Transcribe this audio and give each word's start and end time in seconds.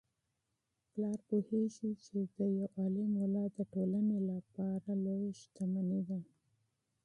پلار 0.91 1.19
پوهیږي 1.27 1.89
چي 2.03 2.19
یو 2.57 2.67
عالم 2.79 3.11
اولاد 3.23 3.49
د 3.55 3.59
ټولنې 3.73 4.17
لپاره 4.29 4.89
لویه 5.03 5.31
شتمني 5.39 6.01
ده. 6.09 6.19